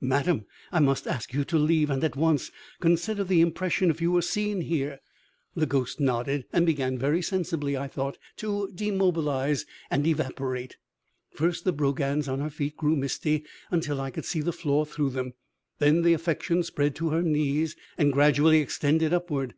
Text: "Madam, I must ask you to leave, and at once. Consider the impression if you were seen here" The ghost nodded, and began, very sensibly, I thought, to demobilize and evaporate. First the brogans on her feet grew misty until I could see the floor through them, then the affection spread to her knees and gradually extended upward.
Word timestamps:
"Madam, 0.00 0.44
I 0.70 0.78
must 0.78 1.08
ask 1.08 1.32
you 1.34 1.42
to 1.46 1.58
leave, 1.58 1.90
and 1.90 2.04
at 2.04 2.14
once. 2.14 2.52
Consider 2.78 3.24
the 3.24 3.40
impression 3.40 3.90
if 3.90 4.00
you 4.00 4.12
were 4.12 4.22
seen 4.22 4.60
here" 4.60 5.00
The 5.56 5.66
ghost 5.66 5.98
nodded, 5.98 6.44
and 6.52 6.64
began, 6.64 6.96
very 6.98 7.20
sensibly, 7.20 7.76
I 7.76 7.88
thought, 7.88 8.16
to 8.36 8.70
demobilize 8.72 9.66
and 9.90 10.06
evaporate. 10.06 10.76
First 11.32 11.64
the 11.64 11.72
brogans 11.72 12.28
on 12.28 12.38
her 12.38 12.50
feet 12.50 12.76
grew 12.76 12.94
misty 12.94 13.42
until 13.72 14.00
I 14.00 14.12
could 14.12 14.24
see 14.24 14.40
the 14.40 14.52
floor 14.52 14.86
through 14.86 15.10
them, 15.10 15.34
then 15.80 16.02
the 16.02 16.14
affection 16.14 16.62
spread 16.62 16.94
to 16.94 17.08
her 17.10 17.22
knees 17.22 17.74
and 17.98 18.12
gradually 18.12 18.60
extended 18.60 19.12
upward. 19.12 19.52